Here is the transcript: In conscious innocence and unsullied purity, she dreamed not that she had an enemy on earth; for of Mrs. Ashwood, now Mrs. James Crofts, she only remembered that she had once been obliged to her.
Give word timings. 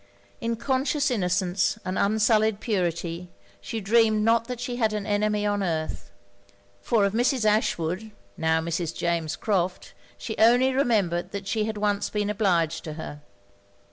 In 0.39 0.55
conscious 0.55 1.11
innocence 1.11 1.77
and 1.85 1.95
unsullied 1.99 2.59
purity, 2.59 3.29
she 3.61 3.79
dreamed 3.79 4.23
not 4.23 4.45
that 4.47 4.59
she 4.59 4.77
had 4.77 4.93
an 4.93 5.05
enemy 5.05 5.45
on 5.45 5.61
earth; 5.61 6.09
for 6.81 7.05
of 7.05 7.13
Mrs. 7.13 7.45
Ashwood, 7.45 8.09
now 8.35 8.59
Mrs. 8.61 8.95
James 8.95 9.35
Crofts, 9.35 9.93
she 10.17 10.35
only 10.39 10.73
remembered 10.73 11.29
that 11.33 11.45
she 11.45 11.65
had 11.65 11.77
once 11.77 12.09
been 12.09 12.31
obliged 12.31 12.83
to 12.85 12.93
her. 12.93 13.21